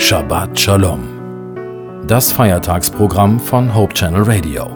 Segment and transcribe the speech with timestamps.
[0.00, 2.06] Shabbat Shalom.
[2.08, 4.70] Das Feiertagsprogramm von Hope Channel Radio.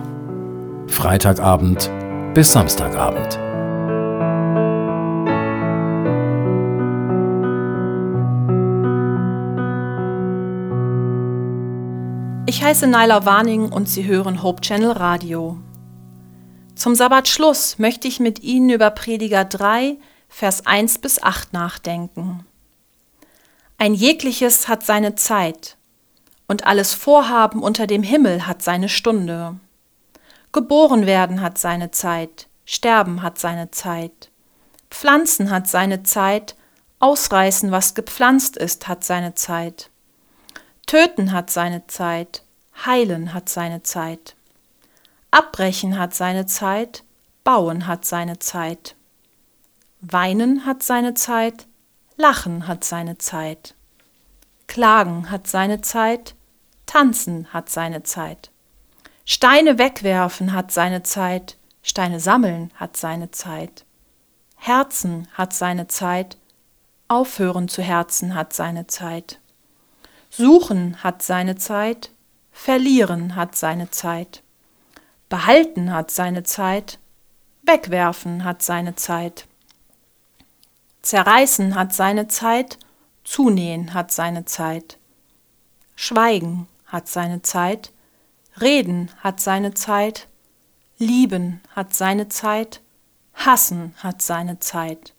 [0.86, 1.90] Freitagabend
[2.34, 3.40] bis Samstagabend.
[12.46, 15.56] Ich heiße Naila Warning und Sie hören Hope Channel Radio.
[16.76, 19.96] Zum Sabbatschluss möchte ich mit Ihnen über Prediger 3,
[20.28, 22.44] Vers 1 bis 8 nachdenken.
[23.84, 25.76] Ein jegliches hat seine Zeit,
[26.48, 29.60] und alles Vorhaben unter dem Himmel hat seine Stunde.
[30.52, 34.30] Geboren werden hat seine Zeit, sterben hat seine Zeit.
[34.90, 36.56] Pflanzen hat seine Zeit,
[36.98, 39.90] ausreißen, was gepflanzt ist, hat seine Zeit.
[40.86, 42.42] Töten hat seine Zeit,
[42.86, 44.34] heilen hat seine Zeit.
[45.30, 47.04] Abbrechen hat seine Zeit,
[47.44, 48.96] bauen hat seine Zeit.
[50.00, 51.66] Weinen hat seine Zeit,
[52.16, 53.74] lachen hat seine Zeit.
[54.66, 56.34] Klagen hat seine Zeit,
[56.86, 58.50] tanzen hat seine Zeit.
[59.24, 63.84] Steine wegwerfen hat seine Zeit, Steine sammeln hat seine Zeit.
[64.56, 66.38] Herzen hat seine Zeit,
[67.08, 69.38] aufhören zu herzen hat seine Zeit.
[70.30, 72.10] Suchen hat seine Zeit,
[72.50, 74.42] verlieren hat seine Zeit.
[75.28, 76.98] Behalten hat seine Zeit,
[77.62, 79.46] wegwerfen hat seine Zeit.
[81.04, 82.78] Zerreißen hat seine Zeit,
[83.24, 84.98] zunähen hat seine Zeit.
[85.96, 87.92] Schweigen hat seine Zeit,
[88.58, 90.28] reden hat seine Zeit,
[90.96, 92.80] lieben hat seine Zeit,
[93.34, 95.12] hassen hat seine Zeit.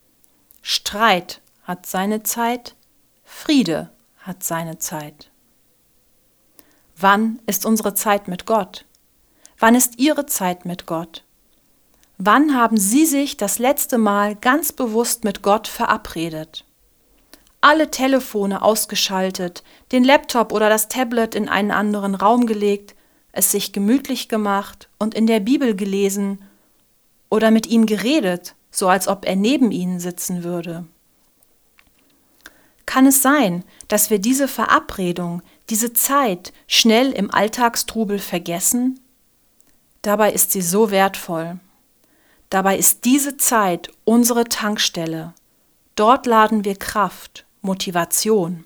[0.63, 2.75] Streit hat seine Zeit,
[3.23, 5.29] Friede hat seine Zeit.
[6.97, 8.85] Wann ist unsere Zeit mit Gott?
[9.59, 11.24] Wann ist Ihre Zeit mit Gott?
[12.17, 16.65] Wann haben Sie sich das letzte Mal ganz bewusst mit Gott verabredet?
[17.61, 22.95] Alle Telefone ausgeschaltet, den Laptop oder das Tablet in einen anderen Raum gelegt,
[23.31, 26.41] es sich gemütlich gemacht und in der Bibel gelesen
[27.29, 30.85] oder mit ihm geredet, so als ob er neben Ihnen sitzen würde.
[32.85, 39.01] Kann es sein, dass wir diese Verabredung, diese Zeit schnell im Alltagstrubel vergessen
[40.05, 41.59] Dabei ist sie so wertvoll.
[42.49, 45.33] Dabei ist diese Zeit unsere Tankstelle.
[45.95, 48.65] Dort laden wir Kraft, Motivation.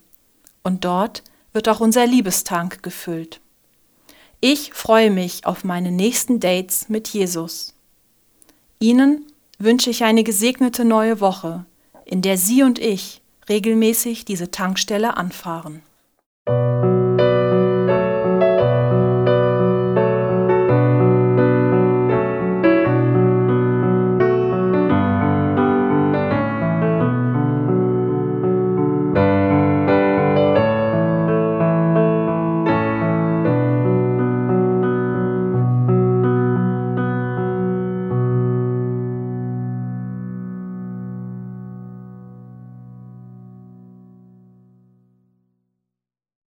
[0.64, 1.24] Und dort
[1.54, 3.40] wird auch unser Liebestank gefüllt.
[4.42, 7.76] Ich freue mich auf meine nächsten Dates mit Jesus.
[8.80, 9.26] Ihnen
[9.58, 11.66] wünsche ich eine gesegnete neue Woche,
[12.06, 15.82] in der Sie und ich regelmäßig diese Tankstelle anfahren.